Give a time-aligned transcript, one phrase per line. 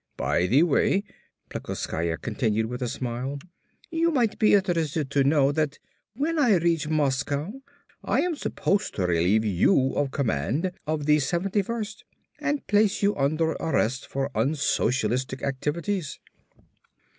[0.17, 1.03] "By the way,"
[1.51, 3.37] Plekoskaya continued with a smile,
[3.91, 5.77] "you might be interested to know that
[6.15, 7.61] when I reach Moscow
[8.03, 11.97] I am supposed to relieve you of command of the 71st
[12.39, 16.19] and place you under arrest for unsocialistic activities."